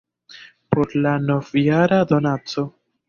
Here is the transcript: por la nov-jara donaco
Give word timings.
por 0.71 0.95
la 1.05 1.13
nov-jara 1.27 2.01
donaco 2.13 2.65